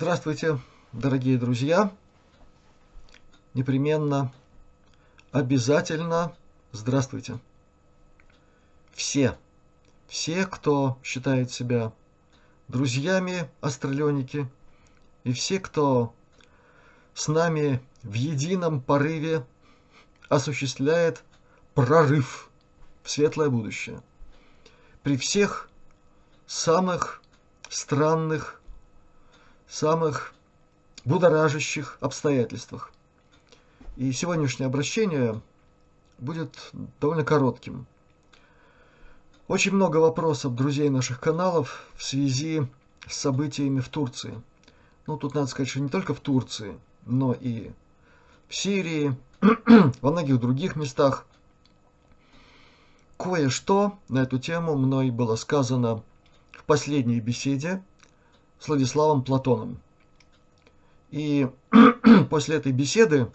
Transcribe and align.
Здравствуйте, 0.00 0.60
дорогие 0.92 1.36
друзья. 1.38 1.92
Непременно, 3.52 4.32
обязательно 5.32 6.36
здравствуйте. 6.70 7.40
Все, 8.92 9.36
все, 10.06 10.46
кто 10.46 10.98
считает 11.02 11.50
себя 11.50 11.92
друзьями 12.68 13.50
астралионики, 13.60 14.48
и 15.24 15.32
все, 15.32 15.58
кто 15.58 16.14
с 17.12 17.26
нами 17.26 17.82
в 18.04 18.12
едином 18.12 18.80
порыве 18.80 19.44
осуществляет 20.28 21.24
прорыв 21.74 22.50
в 23.02 23.10
светлое 23.10 23.50
будущее. 23.50 24.00
При 25.02 25.16
всех 25.16 25.68
самых 26.46 27.20
странных, 27.68 28.57
самых 29.68 30.34
будоражащих 31.04 31.98
обстоятельствах. 32.00 32.92
И 33.96 34.12
сегодняшнее 34.12 34.66
обращение 34.66 35.40
будет 36.18 36.70
довольно 37.00 37.24
коротким. 37.24 37.86
Очень 39.46 39.72
много 39.72 39.96
вопросов 39.98 40.54
друзей 40.54 40.90
наших 40.90 41.20
каналов 41.20 41.86
в 41.96 42.04
связи 42.04 42.66
с 43.06 43.16
событиями 43.16 43.80
в 43.80 43.88
Турции. 43.88 44.40
Ну, 45.06 45.16
тут 45.16 45.34
надо 45.34 45.46
сказать, 45.46 45.70
что 45.70 45.80
не 45.80 45.88
только 45.88 46.12
в 46.12 46.20
Турции, 46.20 46.78
но 47.06 47.32
и 47.32 47.70
в 48.48 48.54
Сирии, 48.54 49.16
во 50.02 50.10
многих 50.10 50.40
других 50.40 50.76
местах. 50.76 51.24
Кое-что 53.16 53.98
на 54.08 54.20
эту 54.20 54.38
тему 54.38 54.76
мной 54.76 55.10
было 55.10 55.36
сказано 55.36 56.02
в 56.52 56.64
последней 56.64 57.20
беседе 57.20 57.82
с 58.58 58.68
Владиславом 58.68 59.22
Платоном. 59.22 59.80
И 61.10 61.48
после 62.30 62.56
этой 62.56 62.72
беседы 62.72 63.30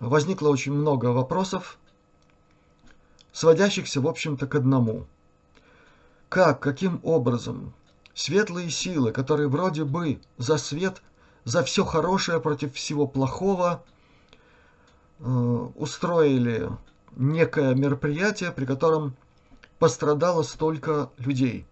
возникло 0.00 0.48
очень 0.48 0.72
много 0.72 1.06
вопросов, 1.06 1.78
сводящихся, 3.32 4.00
в 4.00 4.06
общем-то, 4.06 4.46
к 4.46 4.54
одному. 4.54 5.06
Как, 6.28 6.60
каким 6.60 7.00
образом 7.02 7.72
светлые 8.14 8.70
силы, 8.70 9.12
которые 9.12 9.48
вроде 9.48 9.84
бы 9.84 10.20
за 10.38 10.58
свет, 10.58 11.02
за 11.44 11.62
все 11.62 11.84
хорошее 11.84 12.40
против 12.40 12.74
всего 12.74 13.06
плохого, 13.06 13.82
э, 15.18 15.24
устроили 15.24 16.70
некое 17.16 17.74
мероприятие, 17.74 18.52
при 18.52 18.64
котором 18.64 19.14
пострадало 19.78 20.42
столько 20.42 21.10
людей. 21.18 21.66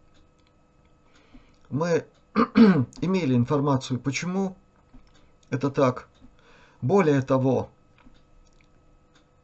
Мы 1.70 2.04
имели 3.00 3.34
информацию, 3.34 3.98
почему 3.98 4.56
это 5.50 5.70
так. 5.70 6.08
Более 6.80 7.22
того, 7.22 7.70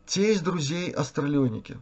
те 0.06 0.32
из 0.32 0.40
друзей 0.40 0.90
астралионики, 0.90 1.78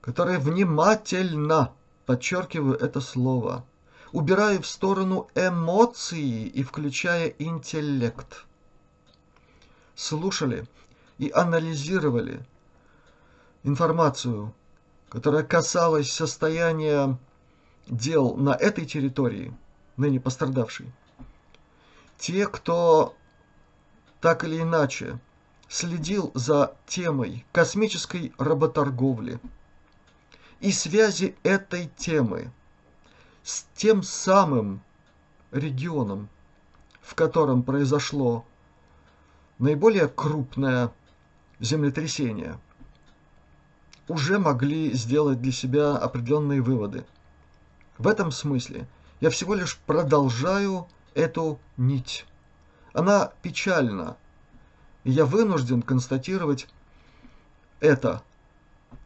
которые 0.00 0.38
внимательно, 0.38 1.72
подчеркиваю 2.04 2.76
это 2.76 3.00
слово, 3.00 3.64
убирая 4.10 4.60
в 4.60 4.66
сторону 4.66 5.28
эмоции 5.36 6.46
и 6.46 6.64
включая 6.64 7.28
интеллект, 7.38 8.44
слушали 9.94 10.66
и 11.18 11.30
анализировали 11.30 12.44
информацию, 13.62 14.52
которая 15.08 15.44
касалась 15.44 16.10
состояния 16.10 17.16
дел 17.86 18.34
на 18.34 18.54
этой 18.54 18.86
территории, 18.86 19.54
ныне 19.96 20.20
пострадавшей, 20.20 20.92
те, 22.18 22.46
кто 22.46 23.14
так 24.20 24.44
или 24.44 24.60
иначе 24.60 25.18
следил 25.68 26.30
за 26.34 26.76
темой 26.86 27.44
космической 27.50 28.32
работорговли 28.38 29.40
и 30.60 30.70
связи 30.70 31.34
этой 31.42 31.90
темы 31.96 32.52
с 33.42 33.66
тем 33.74 34.02
самым 34.02 34.82
регионом, 35.50 36.28
в 37.00 37.14
котором 37.14 37.62
произошло 37.62 38.44
наиболее 39.58 40.08
крупное 40.08 40.92
землетрясение, 41.58 42.58
уже 44.08 44.38
могли 44.38 44.92
сделать 44.92 45.40
для 45.40 45.52
себя 45.52 45.96
определенные 45.96 46.60
выводы. 46.60 47.04
В 48.02 48.08
этом 48.08 48.32
смысле 48.32 48.88
я 49.20 49.30
всего 49.30 49.54
лишь 49.54 49.78
продолжаю 49.78 50.88
эту 51.14 51.60
нить. 51.76 52.26
Она 52.92 53.30
печальна, 53.42 54.16
и 55.04 55.12
я 55.12 55.24
вынужден 55.24 55.82
констатировать 55.82 56.66
это 57.78 58.20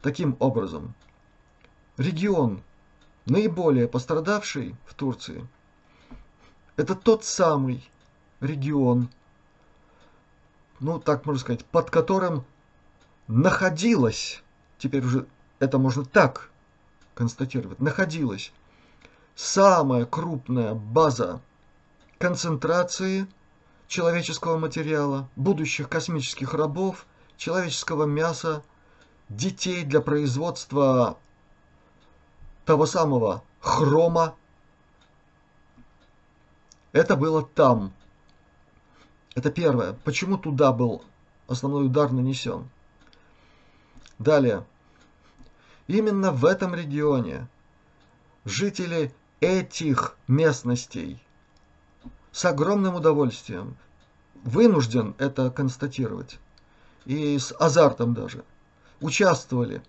таким 0.00 0.34
образом. 0.38 0.94
Регион, 1.98 2.62
наиболее 3.26 3.86
пострадавший 3.86 4.74
в 4.86 4.94
Турции, 4.94 5.46
это 6.76 6.94
тот 6.94 7.22
самый 7.22 7.86
регион, 8.40 9.10
ну 10.80 10.98
так 10.98 11.26
можно 11.26 11.40
сказать, 11.40 11.66
под 11.66 11.90
которым 11.90 12.46
находилась, 13.28 14.42
теперь 14.78 15.04
уже 15.04 15.26
это 15.58 15.76
можно 15.76 16.06
так 16.06 16.50
констатировать, 17.14 17.78
находилась 17.78 18.54
самая 19.36 20.06
крупная 20.06 20.74
база 20.74 21.40
концентрации 22.18 23.28
человеческого 23.86 24.58
материала, 24.58 25.28
будущих 25.36 25.88
космических 25.88 26.54
рабов, 26.54 27.06
человеческого 27.36 28.04
мяса, 28.04 28.64
детей 29.28 29.84
для 29.84 30.00
производства 30.00 31.18
того 32.64 32.86
самого 32.86 33.44
хрома. 33.60 34.34
Это 36.92 37.14
было 37.14 37.42
там. 37.44 37.92
Это 39.34 39.50
первое. 39.50 39.92
Почему 40.02 40.38
туда 40.38 40.72
был 40.72 41.04
основной 41.46 41.86
удар 41.86 42.10
нанесен? 42.10 42.68
Далее. 44.18 44.64
Именно 45.88 46.32
в 46.32 46.46
этом 46.46 46.74
регионе 46.74 47.48
жители 48.46 49.12
этих 49.40 50.16
местностей 50.28 51.22
с 52.32 52.44
огромным 52.44 52.94
удовольствием 52.94 53.76
вынужден 54.44 55.14
это 55.18 55.50
констатировать 55.50 56.38
и 57.04 57.38
с 57.38 57.54
азартом 57.58 58.14
даже 58.14 58.44
участвовали 59.00 59.82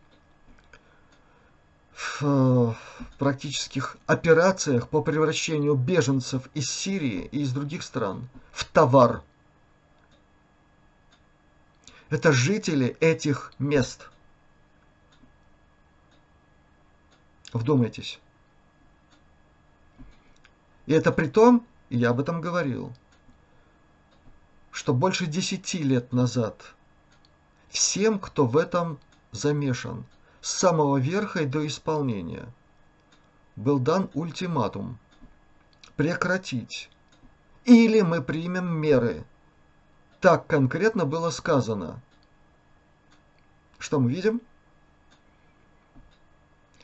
в 1.93 2.19
э, 2.21 2.73
практических 3.17 3.97
операциях 4.05 4.87
по 4.87 5.01
превращению 5.01 5.73
беженцев 5.75 6.47
из 6.53 6.69
Сирии 6.69 7.27
и 7.31 7.41
из 7.41 7.51
других 7.53 7.83
стран 7.83 8.29
в 8.51 8.65
товар. 8.65 9.23
Это 12.09 12.31
жители 12.31 12.95
этих 12.99 13.51
мест. 13.57 14.07
Вдумайтесь. 17.51 18.19
И 20.87 20.93
это 20.93 21.11
при 21.11 21.27
том, 21.27 21.67
я 21.89 22.09
об 22.09 22.19
этом 22.19 22.41
говорил, 22.41 22.93
что 24.71 24.93
больше 24.93 25.27
десяти 25.27 25.83
лет 25.83 26.13
назад 26.13 26.73
всем, 27.69 28.19
кто 28.19 28.45
в 28.45 28.57
этом 28.57 28.97
замешан, 29.31 30.05
с 30.41 30.49
самого 30.51 30.97
верха 30.97 31.41
и 31.41 31.45
до 31.45 31.67
исполнения, 31.67 32.47
был 33.57 33.79
дан 33.79 34.09
ультиматум 34.13 34.97
прекратить, 35.97 36.89
или 37.65 38.01
мы 38.01 38.21
примем 38.21 38.67
меры. 38.67 39.25
Так 40.21 40.47
конкретно 40.47 41.05
было 41.05 41.31
сказано. 41.31 41.99
Что 43.77 43.99
мы 43.99 44.09
видим? 44.09 44.41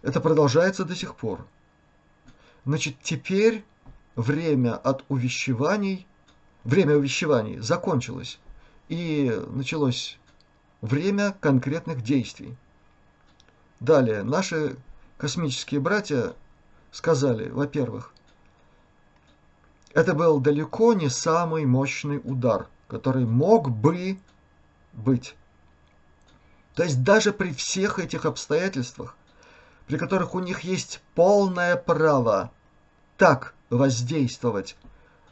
Это 0.02 0.20
продолжается 0.20 0.84
до 0.84 0.94
сих 0.94 1.16
пор. 1.16 1.48
Значит, 2.66 2.98
теперь 3.02 3.64
время 4.16 4.76
от 4.76 5.04
увещеваний, 5.10 6.08
время 6.64 6.96
увещеваний 6.96 7.60
закончилось, 7.60 8.40
и 8.90 9.32
началось 9.50 10.18
время 10.82 11.36
конкретных 11.40 12.04
действий. 12.04 12.56
Далее, 13.80 14.24
наши 14.24 14.76
космические 15.18 15.80
братья 15.80 16.34
сказали, 16.92 17.50
во-первых, 17.50 18.14
это 19.94 20.14
был 20.14 20.40
далеко 20.40 20.94
не 20.94 21.10
самый 21.10 21.66
мощный 21.66 22.20
удар, 22.24 22.68
который 22.88 23.26
мог 23.26 23.70
бы 23.70 24.18
быть. 24.94 25.36
То 26.76 26.84
есть 26.84 27.04
даже 27.04 27.32
при 27.32 27.54
всех 27.54 28.00
этих 28.00 28.26
обстоятельствах, 28.26 29.16
при 29.88 29.98
которых 29.98 30.34
у 30.34 30.40
них 30.40 30.62
есть 30.62 31.02
полное 31.14 31.76
право 31.76 32.52
так 33.18 33.54
воздействовать 33.74 34.76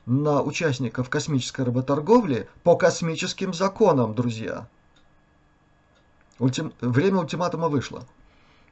на 0.06 0.42
участников 0.42 1.10
космической 1.10 1.62
работорговли 1.64 2.50
по 2.64 2.76
космическим 2.76 3.54
законам, 3.54 4.16
друзья. 4.16 4.68
Ультим... 6.40 6.74
Время 6.82 7.20
ультиматума 7.20 7.70
вышло. 7.70 8.06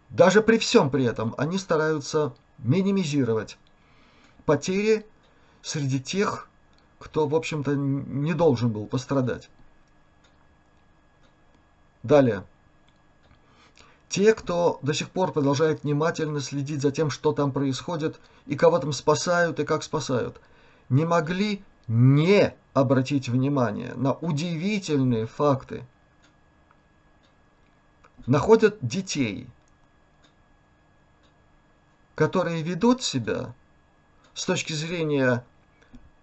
Даже 0.09 0.41
при 0.41 0.57
всем 0.57 0.89
при 0.89 1.05
этом 1.05 1.35
они 1.37 1.59
стараются 1.59 2.33
минимизировать 2.57 3.57
потери 4.45 5.05
среди 5.61 5.99
тех, 5.99 6.49
кто, 6.97 7.27
в 7.27 7.35
общем-то, 7.35 7.75
не 7.75 8.33
должен 8.33 8.71
был 8.71 8.87
пострадать. 8.87 9.49
Далее. 12.01 12.43
Те, 14.09 14.33
кто 14.33 14.79
до 14.81 14.93
сих 14.93 15.11
пор 15.11 15.31
продолжает 15.31 15.83
внимательно 15.83 16.41
следить 16.41 16.81
за 16.81 16.91
тем, 16.91 17.11
что 17.11 17.31
там 17.31 17.51
происходит, 17.51 18.19
и 18.47 18.55
кого 18.55 18.79
там 18.79 18.91
спасают, 18.91 19.59
и 19.59 19.65
как 19.65 19.83
спасают, 19.83 20.41
не 20.89 21.05
могли 21.05 21.63
не 21.87 22.55
обратить 22.73 23.29
внимание 23.29 23.93
на 23.93 24.13
удивительные 24.13 25.27
факты. 25.27 25.83
Находят 28.25 28.79
детей, 28.81 29.47
которые 32.15 32.63
ведут 32.63 33.03
себя 33.03 33.53
с 34.33 34.43
точки 34.45 34.73
зрения 34.73 35.45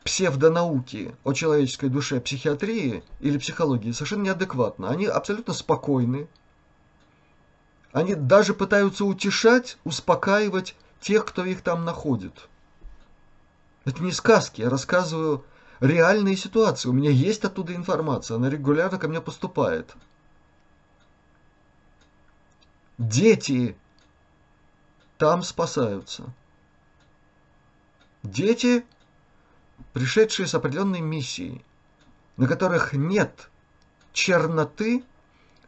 псевдонауки 0.03 1.15
о 1.23 1.33
человеческой 1.33 1.88
душе 1.88 2.21
психиатрии 2.21 3.05
или 3.21 3.38
психологии 3.38 3.93
совершенно 3.93 4.23
неадекватно. 4.23 4.88
Они 4.91 5.06
абсолютно 5.06 5.55
спокойны. 5.55 6.29
Они 7.96 8.14
даже 8.14 8.52
пытаются 8.52 9.06
утешать, 9.06 9.78
успокаивать 9.84 10.76
тех, 11.00 11.25
кто 11.25 11.46
их 11.46 11.62
там 11.62 11.87
находит. 11.87 12.46
Это 13.87 14.02
не 14.02 14.12
сказки, 14.12 14.60
я 14.60 14.69
рассказываю 14.69 15.46
реальные 15.81 16.37
ситуации. 16.37 16.90
У 16.90 16.93
меня 16.93 17.08
есть 17.08 17.43
оттуда 17.46 17.75
информация, 17.75 18.34
она 18.34 18.50
регулярно 18.50 18.98
ко 18.98 19.08
мне 19.08 19.22
поступает. 19.22 19.96
Дети 22.98 23.75
там 25.16 25.42
спасаются. 25.42 26.25
Дети 28.22 28.84
пришедшие 29.94 30.46
с 30.46 30.54
определенной 30.54 31.00
миссией, 31.00 31.64
на 32.37 32.46
которых 32.46 32.92
нет 32.92 33.49
черноты 34.12 35.02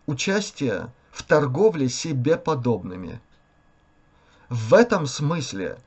участия 0.05 0.93
в 1.19 1.23
торговле 1.25 1.89
себе 1.89 2.37
подобными. 2.37 3.21
В 4.49 4.73
этом 4.73 5.07
смысле 5.07 5.79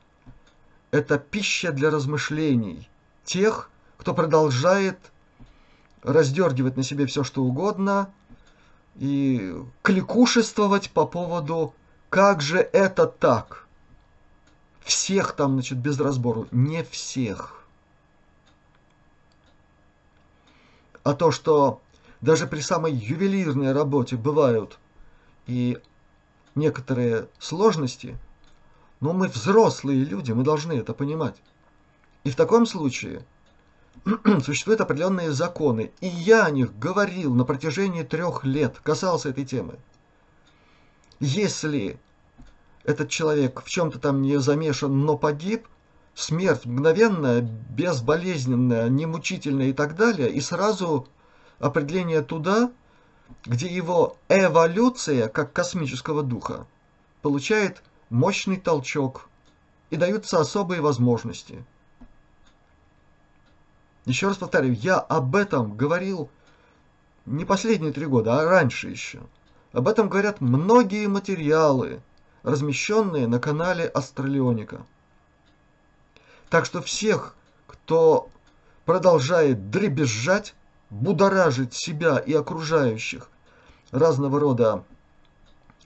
это 0.90 1.18
пища 1.18 1.72
для 1.72 1.90
размышлений 1.90 2.88
тех, 3.24 3.70
кто 3.96 4.14
продолжает 4.14 4.98
раздергивать 6.02 6.76
на 6.76 6.82
себе 6.82 7.06
все, 7.06 7.24
что 7.24 7.42
угодно, 7.42 8.10
и 8.96 9.56
кликушествовать 9.82 10.90
по 10.90 11.06
поводу 11.06 11.74
«как 12.10 12.40
же 12.40 12.58
это 12.58 13.06
так?» 13.06 13.66
Всех 14.80 15.32
там, 15.32 15.52
значит, 15.52 15.78
без 15.78 15.98
разбору. 15.98 16.48
Не 16.50 16.82
всех. 16.82 17.62
а 21.04 21.14
то, 21.14 21.30
что 21.30 21.80
даже 22.20 22.46
при 22.46 22.60
самой 22.60 22.92
ювелирной 22.92 23.72
работе 23.72 24.16
бывают 24.16 24.78
и 25.46 25.78
некоторые 26.54 27.28
сложности, 27.38 28.16
но 29.00 29.12
мы 29.12 29.28
взрослые 29.28 30.04
люди, 30.04 30.32
мы 30.32 30.44
должны 30.44 30.72
это 30.74 30.94
понимать. 30.94 31.36
И 32.24 32.30
в 32.30 32.36
таком 32.36 32.66
случае 32.66 33.24
существуют 34.44 34.80
определенные 34.80 35.32
законы, 35.32 35.92
и 36.00 36.06
я 36.06 36.44
о 36.44 36.50
них 36.50 36.78
говорил 36.78 37.34
на 37.34 37.44
протяжении 37.44 38.02
трех 38.02 38.44
лет, 38.44 38.78
касался 38.82 39.30
этой 39.30 39.44
темы. 39.44 39.78
Если 41.20 41.98
этот 42.84 43.08
человек 43.08 43.62
в 43.62 43.68
чем-то 43.68 43.98
там 43.98 44.22
не 44.22 44.38
замешан, 44.38 45.04
но 45.04 45.16
погиб, 45.16 45.66
смерть 46.14 46.66
мгновенная, 46.66 47.40
безболезненная, 47.40 48.88
немучительная 48.88 49.68
и 49.68 49.72
так 49.72 49.96
далее, 49.96 50.30
и 50.30 50.40
сразу 50.40 51.08
определение 51.58 52.22
туда, 52.22 52.72
где 53.44 53.66
его 53.66 54.16
эволюция, 54.28 55.28
как 55.28 55.52
космического 55.52 56.22
духа, 56.22 56.66
получает 57.22 57.82
мощный 58.10 58.58
толчок 58.58 59.28
и 59.90 59.96
даются 59.96 60.38
особые 60.38 60.80
возможности. 60.80 61.64
Еще 64.04 64.28
раз 64.28 64.36
повторяю, 64.36 64.74
я 64.74 64.98
об 64.98 65.36
этом 65.36 65.76
говорил 65.76 66.30
не 67.26 67.44
последние 67.44 67.92
три 67.92 68.06
года, 68.06 68.40
а 68.40 68.44
раньше 68.44 68.88
еще. 68.88 69.20
Об 69.72 69.88
этом 69.88 70.08
говорят 70.08 70.40
многие 70.40 71.06
материалы, 71.06 72.02
размещенные 72.42 73.26
на 73.26 73.38
канале 73.38 73.86
Астралионика. 73.86 74.84
Так 76.50 76.66
что 76.66 76.82
всех, 76.82 77.34
кто 77.66 78.28
продолжает 78.84 79.70
дребезжать, 79.70 80.54
будоражить 80.92 81.72
себя 81.72 82.18
и 82.18 82.34
окружающих 82.34 83.30
разного 83.92 84.38
рода 84.38 84.84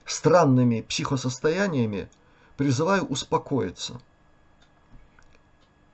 странными 0.05 0.81
психосостояниями, 0.81 2.09
призываю 2.57 3.05
успокоиться. 3.05 4.01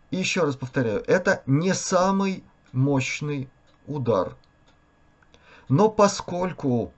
И 0.09 0.17
еще 0.17 0.41
раз 0.41 0.55
повторяю, 0.55 1.03
это 1.05 1.43
не 1.45 1.73
самый 1.75 2.43
мощный 2.71 3.49
удар. 3.85 4.35
Но 5.69 5.89
поскольку 5.89 6.91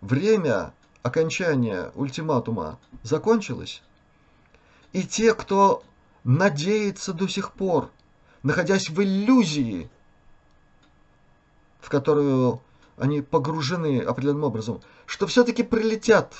время 0.00 0.72
окончания 1.02 1.92
ультиматума 1.94 2.78
закончилось, 3.02 3.82
и 4.94 5.02
те, 5.02 5.34
кто 5.34 5.82
надеется 6.24 7.12
до 7.12 7.28
сих 7.28 7.52
пор, 7.52 7.90
находясь 8.42 8.88
в 8.88 9.02
иллюзии, 9.02 9.90
в 11.88 11.90
которую 11.90 12.60
они 12.98 13.22
погружены 13.22 14.00
определенным 14.02 14.44
образом, 14.44 14.82
что 15.06 15.26
все-таки 15.26 15.62
прилетят, 15.62 16.34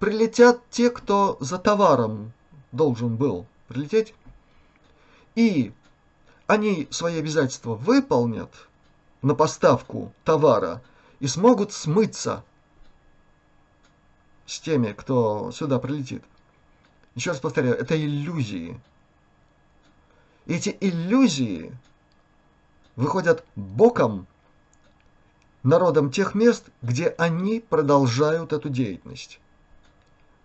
прилетят 0.00 0.60
те, 0.68 0.90
кто 0.90 1.36
за 1.38 1.58
товаром 1.58 2.32
должен 2.72 3.14
был 3.14 3.46
прилететь, 3.68 4.14
и 5.36 5.72
они 6.48 6.88
свои 6.90 7.20
обязательства 7.20 7.76
выполнят 7.76 8.50
на 9.22 9.36
поставку 9.36 10.12
товара 10.24 10.82
и 11.20 11.28
смогут 11.28 11.72
смыться 11.72 12.42
с 14.44 14.58
теми, 14.58 14.90
кто 14.90 15.52
сюда 15.52 15.78
прилетит. 15.78 16.24
Еще 17.14 17.30
раз 17.30 17.38
повторяю, 17.38 17.76
это 17.76 17.96
иллюзии. 17.96 18.80
Эти 20.46 20.76
иллюзии 20.80 21.72
выходят 22.96 23.44
боком 23.54 24.26
народам 25.62 26.10
тех 26.10 26.34
мест, 26.34 26.64
где 26.82 27.08
они 27.08 27.60
продолжают 27.60 28.52
эту 28.52 28.68
деятельность. 28.68 29.40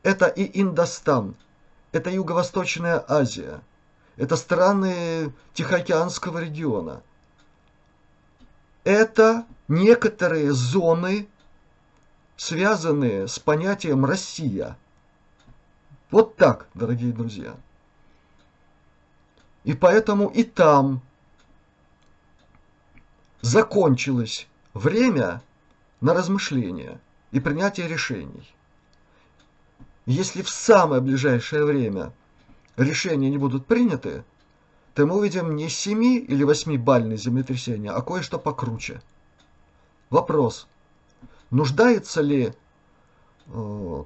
Это 0.03 0.27
и 0.27 0.61
Индостан, 0.61 1.35
это 1.91 2.09
Юго-Восточная 2.09 3.03
Азия, 3.07 3.61
это 4.17 4.35
страны 4.35 5.33
Тихоокеанского 5.53 6.39
региона. 6.39 7.01
Это 8.83 9.45
некоторые 9.67 10.53
зоны, 10.53 11.27
связанные 12.37 13.27
с 13.27 13.39
понятием 13.39 14.05
«Россия». 14.05 14.77
Вот 16.11 16.35
так, 16.35 16.67
дорогие 16.75 17.11
друзья. 17.11 17.55
И 19.63 19.73
поэтому 19.73 20.27
и 20.27 20.43
там 20.43 21.01
закончилось 23.41 24.47
время 24.75 25.41
на 26.01 26.13
размышления 26.13 26.99
и 27.31 27.39
принятие 27.39 27.87
решений. 27.87 28.53
Если 30.05 30.43
в 30.43 30.49
самое 30.49 31.01
ближайшее 31.01 31.65
время 31.65 32.13
решения 32.77 33.31
не 33.31 33.39
будут 33.39 33.65
приняты, 33.65 34.23
то 34.93 35.05
мы 35.05 35.17
увидим 35.17 35.55
не 35.55 35.69
7 35.69 36.03
или 36.03 36.43
8 36.43 36.77
бальные 36.77 37.17
землетрясения, 37.17 37.91
а 37.91 38.01
кое-что 38.01 38.37
покруче. 38.37 39.01
Вопрос. 40.09 40.67
Нуждается 41.49 42.21
ли 42.21 42.53
э, 43.47 44.03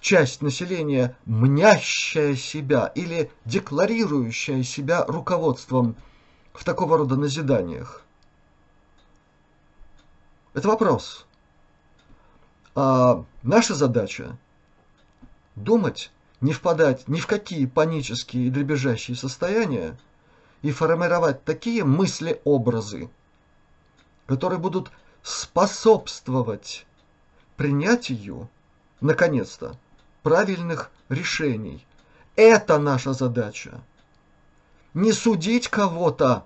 часть 0.00 0.42
населения, 0.42 1.16
мнящая 1.26 2.36
себя 2.36 2.86
или 2.94 3.30
декларирующая 3.44 4.62
себя 4.62 5.04
руководством 5.04 5.96
в 6.52 6.64
такого 6.64 6.98
рода 6.98 7.16
назиданиях? 7.16 8.03
Это 10.54 10.68
вопрос. 10.68 11.26
А 12.76 13.24
наша 13.42 13.74
задача 13.74 14.38
думать 15.56 16.10
не 16.40 16.52
впадать 16.52 17.08
ни 17.08 17.18
в 17.18 17.26
какие 17.26 17.66
панические 17.66 18.46
и 18.46 18.50
дребезжащие 18.50 19.16
состояния 19.16 19.98
и 20.62 20.70
формировать 20.70 21.44
такие 21.44 21.84
мысли-образы, 21.84 23.10
которые 24.26 24.58
будут 24.58 24.90
способствовать 25.22 26.86
принятию, 27.56 28.48
наконец-то, 29.00 29.76
правильных 30.22 30.90
решений. 31.08 31.84
Это 32.36 32.78
наша 32.78 33.12
задача. 33.12 33.80
Не 34.92 35.12
судить 35.12 35.68
кого-то, 35.68 36.44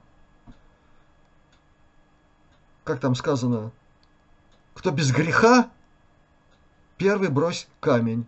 как 2.85 3.01
там 3.01 3.15
сказано, 3.15 3.71
кто 4.79 4.93
без 4.93 5.11
греха, 5.11 5.73
первый 6.99 7.31
брось 7.31 7.67
камень. 7.81 8.27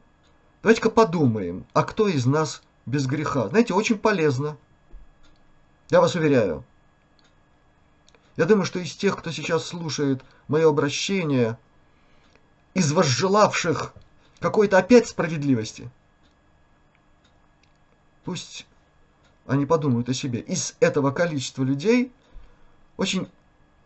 Давайте-ка 0.62 0.90
подумаем, 0.90 1.64
а 1.75 1.85
кто 1.85 2.09
из 2.09 2.26
нас 2.26 2.62
без 2.87 3.07
греха? 3.07 3.49
Знаете, 3.49 3.73
очень 3.73 3.97
полезно. 3.97 4.57
Я 5.90 6.00
вас 6.00 6.16
уверяю. 6.16 6.64
Я 8.37 8.47
думаю, 8.47 8.64
что 8.64 8.80
из 8.80 8.97
тех, 8.97 9.16
кто 9.16 9.30
сейчас 9.30 9.64
слушает 9.64 10.25
мое 10.49 10.69
обращение, 10.69 11.57
из 12.75 12.90
возжелавших 12.92 13.95
какой-то 14.40 14.76
опять 14.78 15.09
справедливости, 15.09 15.88
пусть 18.25 18.66
они 19.47 19.66
подумают 19.66 20.09
о 20.09 20.14
себе. 20.14 20.40
Из 20.40 20.75
этого 20.80 21.12
количества 21.12 21.62
людей 21.62 22.12
очень, 22.97 23.28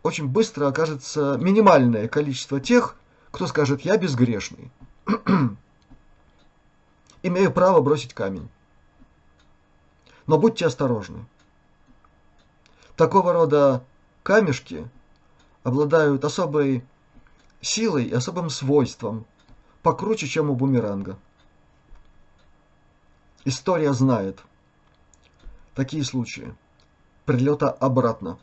очень 0.05 0.27
быстро 0.27 0.67
окажется 0.67 1.35
минимальное 1.41 2.07
количество 2.07 2.59
тех, 2.59 2.95
кто 3.31 3.47
скажет 3.47 3.81
«я 3.81 3.97
безгрешный». 3.97 4.71
Имею 7.23 7.51
право 7.51 7.81
бросить 7.81 8.13
камень. 8.13 8.47
Но 10.27 10.37
будьте 10.37 10.67
осторожны. 10.67 11.25
Такого 12.95 13.33
рода 13.33 13.83
камешки 14.21 14.87
обладают 15.63 16.23
особой 16.23 16.85
силой 17.59 18.03
и 18.03 18.13
особым 18.13 18.51
свойством, 18.51 19.25
покруче, 19.81 20.27
чем 20.27 20.51
у 20.51 20.55
бумеранга. 20.55 21.17
История 23.43 23.91
знает 23.91 24.37
такие 25.73 26.03
случаи 26.03 26.55
прилета 27.25 27.71
обратно. 27.71 28.37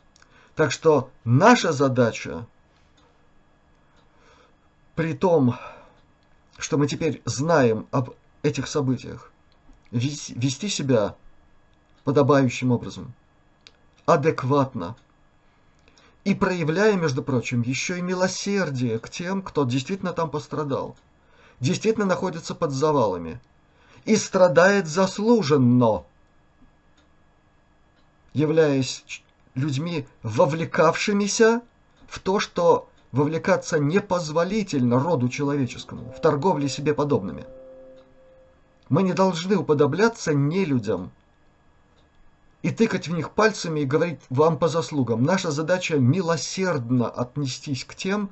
Так 0.55 0.71
что 0.71 1.09
наша 1.23 1.71
задача, 1.71 2.45
при 4.95 5.13
том, 5.13 5.57
что 6.57 6.77
мы 6.77 6.87
теперь 6.87 7.21
знаем 7.25 7.87
об 7.91 8.11
этих 8.43 8.67
событиях, 8.67 9.31
вести 9.91 10.69
себя 10.69 11.15
подобающим 12.03 12.71
образом– 12.71 13.13
адекватно. 14.05 14.95
И 16.23 16.33
проявляя, 16.35 16.93
между 16.95 17.21
прочим, 17.21 17.61
еще 17.61 17.97
и 17.99 18.01
милосердие 18.01 18.99
к 18.99 19.09
тем, 19.09 19.41
кто 19.41 19.65
действительно 19.65 20.13
там 20.13 20.29
пострадал, 20.29 20.95
действительно 21.59 22.05
находится 22.05 22.55
под 22.55 22.71
завалами 22.71 23.41
и 24.05 24.15
страдает 24.15 24.87
заслуженно, 24.87 26.03
являясь 28.33 29.03
людьми, 29.55 30.05
вовлекавшимися 30.23 31.61
в 32.07 32.19
то, 32.19 32.39
что 32.39 32.87
вовлекаться 33.11 33.79
непозволительно 33.79 34.99
роду 34.99 35.29
человеческому, 35.29 36.13
в 36.17 36.19
торговле 36.19 36.67
себе 36.67 36.93
подобными. 36.93 37.45
Мы 38.89 39.03
не 39.03 39.13
должны 39.13 39.55
уподобляться 39.55 40.33
нелюдям, 40.33 41.11
и 42.63 42.71
тыкать 42.71 43.07
в 43.07 43.13
них 43.13 43.31
пальцами 43.31 43.81
и 43.81 43.85
говорить 43.85 44.21
вам 44.29 44.57
по 44.57 44.69
заслугам. 44.69 45.23
Наша 45.23 45.51
задача 45.51 45.97
милосердно 45.97 47.09
отнестись 47.09 47.83
к 47.83 47.93
тем, 47.93 48.29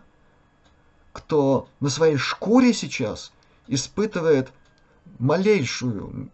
кто 1.12 1.68
на 1.82 1.90
своей 1.90 2.16
шкуре 2.16 2.74
сейчас 2.74 3.34
испытывает 3.68 4.52
малейшую, 5.20 6.30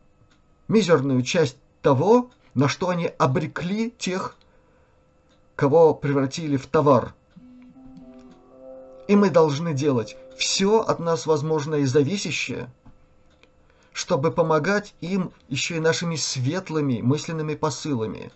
мизерную 0.68 1.24
часть 1.24 1.58
того, 1.82 2.30
на 2.54 2.68
что 2.68 2.90
они 2.90 3.08
обрекли 3.18 3.92
тех, 3.98 4.36
кого 5.58 5.94
превратили 5.94 6.56
в 6.56 6.68
товар. 6.68 7.14
И 9.10 9.18
мы 9.18 9.30
должны 9.30 9.74
делать 9.74 10.16
все 10.38 10.80
от 10.80 11.00
нас 11.00 11.26
возможное 11.26 11.80
и 11.80 11.86
зависящее– 11.86 12.72
чтобы 13.98 14.32
помогать 14.32 14.94
им 15.02 15.32
еще 15.50 15.78
и 15.78 15.80
нашими 15.80 16.18
светлыми 16.18 17.02
мысленными 17.02 17.56
посылами. 17.56 18.32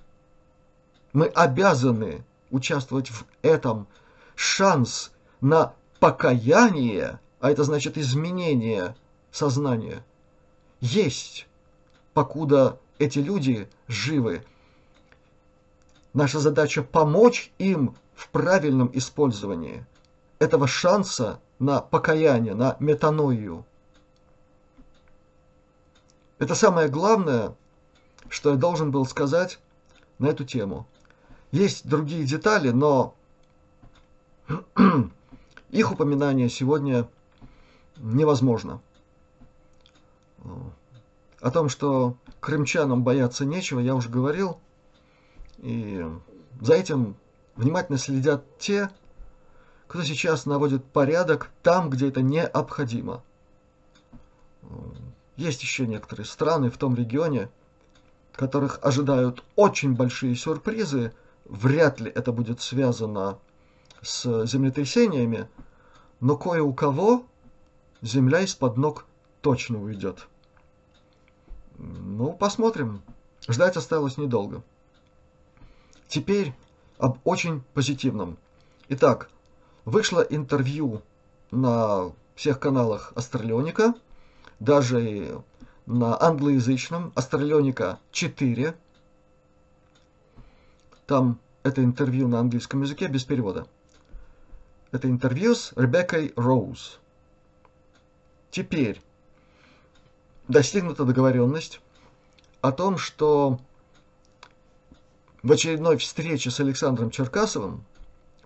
Мы 1.13 1.27
обязаны 1.27 2.25
участвовать 2.49 3.11
в 3.11 3.25
этом. 3.43 3.85
Шанс 4.33 5.11
на 5.39 5.75
покаяние, 5.99 7.19
а 7.39 7.51
это 7.51 7.63
значит 7.63 7.95
изменение 7.99 8.95
сознания, 9.31 10.03
есть, 10.79 11.47
покуда 12.15 12.79
эти 12.97 13.19
люди 13.19 13.69
живы. 13.87 14.43
Наша 16.13 16.39
задача 16.39 16.83
помочь 16.83 17.51
им 17.57 17.95
в 18.13 18.29
правильном 18.29 18.89
использовании 18.93 19.85
этого 20.39 20.67
шанса 20.67 21.39
на 21.59 21.79
покаяние, 21.79 22.53
на 22.53 22.75
метаною. 22.79 23.65
Это 26.39 26.55
самое 26.55 26.89
главное, 26.89 27.55
что 28.27 28.49
я 28.51 28.55
должен 28.55 28.91
был 28.91 29.05
сказать 29.05 29.59
на 30.17 30.27
эту 30.27 30.43
тему. 30.43 30.87
Есть 31.51 31.87
другие 31.87 32.25
детали, 32.25 32.69
но 32.69 33.13
их 35.69 35.91
упоминание 35.91 36.49
сегодня 36.49 37.07
невозможно. 37.97 38.81
О 41.39 41.51
том, 41.51 41.69
что 41.69 42.15
крымчанам 42.39 43.03
бояться 43.03 43.45
нечего, 43.45 43.79
я 43.79 43.95
уже 43.95 44.09
говорил. 44.09 44.59
И 45.61 46.03
за 46.59 46.73
этим 46.73 47.15
внимательно 47.55 47.97
следят 47.97 48.43
те, 48.57 48.89
кто 49.87 50.03
сейчас 50.03 50.45
наводит 50.45 50.83
порядок 50.83 51.51
там, 51.61 51.89
где 51.89 52.09
это 52.09 52.21
необходимо. 52.21 53.23
Есть 55.37 55.61
еще 55.61 55.85
некоторые 55.85 56.25
страны 56.25 56.69
в 56.71 56.77
том 56.77 56.95
регионе, 56.95 57.49
которых 58.33 58.79
ожидают 58.81 59.43
очень 59.55 59.95
большие 59.95 60.35
сюрпризы. 60.35 61.13
Вряд 61.45 61.99
ли 61.99 62.09
это 62.09 62.31
будет 62.31 62.61
связано 62.61 63.37
с 64.01 64.45
землетрясениями, 64.45 65.47
но 66.19 66.37
кое 66.37 66.63
у 66.63 66.73
кого 66.73 67.25
земля 68.01 68.41
из-под 68.41 68.77
ног 68.77 69.05
точно 69.41 69.81
уйдет. 69.81 70.27
Ну, 71.77 72.33
посмотрим. 72.33 73.01
Ждать 73.47 73.77
осталось 73.77 74.17
недолго. 74.17 74.63
Теперь 76.11 76.53
об 76.99 77.17
очень 77.23 77.63
позитивном. 77.73 78.37
Итак, 78.89 79.31
вышло 79.85 80.21
интервью 80.21 81.01
на 81.49 82.11
всех 82.35 82.59
каналах 82.59 83.13
Астралионика– 83.15 83.95
даже 84.61 85.41
на 85.87 86.21
англоязычном 86.21 87.11
Астралионика 87.15 87.99
4. 88.11 88.75
Там 91.07 91.39
это 91.63 91.83
интервью 91.83 92.27
на 92.27 92.39
английском 92.39 92.83
языке 92.83 93.07
без 93.07 93.23
перевода. 93.23 93.65
Это 94.91 95.09
интервью 95.09 95.55
с 95.55 95.73
Ребеккой 95.75 96.31
Роуз. 96.35 96.99
Теперь 98.51 99.01
достигнута 100.47 101.05
договоренность 101.05 101.81
о 102.61 102.71
том, 102.71 102.99
что 102.99 103.59
в 105.43 105.51
очередной 105.51 105.97
встрече 105.97 106.51
с 106.51 106.59
Александром 106.59 107.09
Черкасовым 107.09 107.83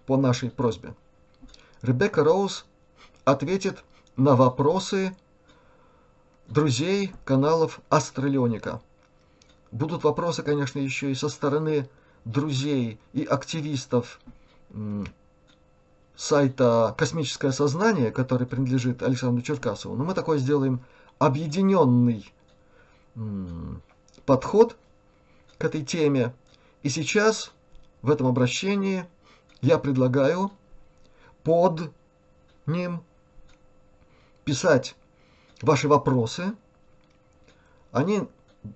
по 0.05 0.17
нашей 0.17 0.49
просьбе 0.49 0.95
Ребекка 1.81 2.23
Роуз 2.23 2.65
ответит 3.25 3.83
на 4.15 4.35
вопросы 4.35 5.15
друзей 6.47 7.11
каналов 7.25 7.79
Астралионика. 7.89 8.81
Будут 9.71 10.03
вопросы, 10.03 10.41
конечно, 10.41 10.79
еще 10.79 11.11
и 11.11 11.15
со 11.15 11.27
стороны 11.27 11.89
друзей 12.23 12.99
и 13.13 13.23
активистов 13.25 14.19
сайта 16.15 16.95
«Космическое 16.97 17.51
сознание», 17.51 18.11
который 18.11 18.47
принадлежит 18.47 19.03
Александру 19.03 19.41
Черкасову. 19.43 19.95
Но 19.95 20.05
мы 20.05 20.13
такой 20.13 20.39
сделаем 20.39 20.81
объединенный 21.19 22.31
подход 24.25 24.77
к 25.57 25.65
этой 25.65 25.83
теме. 25.83 26.33
И 26.85 26.89
сейчас 26.89 27.51
в 28.03 28.11
этом 28.11 28.27
обращении 28.27 29.07
я 29.61 29.79
предлагаю 29.79 30.51
под 31.41 31.91
ним 32.67 33.01
писать 34.43 34.95
ваши 35.63 35.87
вопросы, 35.87 36.53
они, 37.91 38.27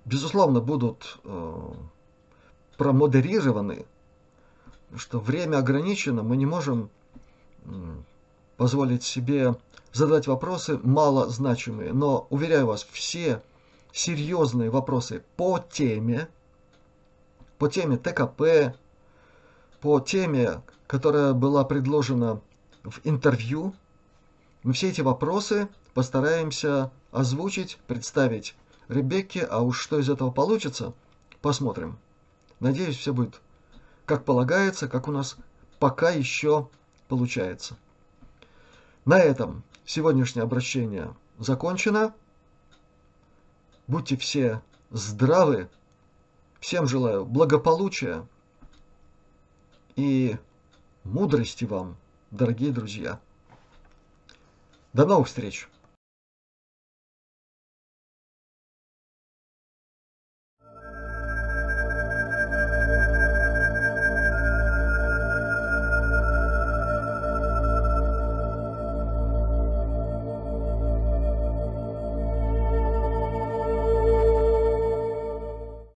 безусловно, 0.05 0.59
будут 0.59 1.19
э, 1.23 1.71
промодерированы, 2.77 3.85
что 4.95 5.19
время 5.19 5.59
ограничено, 5.59 6.23
мы 6.23 6.35
не 6.35 6.47
можем 6.47 6.89
позволить 8.57 9.03
себе 9.03 9.55
задать 9.93 10.25
вопросы 10.25 10.79
малозначимые. 10.81 11.93
Но, 11.93 12.25
уверяю 12.31 12.65
вас, 12.65 12.87
все 12.91 13.43
серьезные 13.91 14.71
вопросы 14.71 15.23
по 15.37 15.59
теме, 15.59 16.27
по 17.59 17.67
теме 17.67 17.97
ТКП, 17.97 18.75
по 19.81 19.99
теме, 19.99 20.61
которая 20.87 21.33
была 21.33 21.63
предложена 21.63 22.41
в 22.83 23.01
интервью, 23.03 23.75
мы 24.63 24.73
все 24.73 24.89
эти 24.89 25.01
вопросы 25.01 25.67
постараемся 25.93 26.89
озвучить, 27.11 27.77
представить 27.85 28.55
Ребекке, 28.87 29.43
а 29.43 29.59
уж 29.59 29.79
что 29.79 29.99
из 29.99 30.09
этого 30.09 30.31
получится, 30.31 30.93
посмотрим. 31.41 31.99
Надеюсь, 32.59 32.97
все 32.97 33.13
будет 33.13 33.39
как 34.05 34.25
полагается, 34.25 34.87
как 34.87 35.07
у 35.07 35.11
нас 35.11 35.37
пока 35.77 36.09
еще 36.09 36.67
получается. 37.07 37.77
На 39.05 39.19
этом 39.19 39.63
сегодняшнее 39.85 40.43
обращение 40.43 41.13
закончено. 41.37 42.13
Будьте 43.87 44.17
все 44.17 44.63
здравы. 44.89 45.69
Всем 46.59 46.87
желаю 46.87 47.25
благополучия 47.25 48.27
и 49.95 50.37
мудрости 51.03 51.63
вам, 51.65 51.95
дорогие 52.31 52.71
друзья. 52.71 53.19
До 54.93 55.05
новых 55.05 55.27
встреч! 55.27 55.69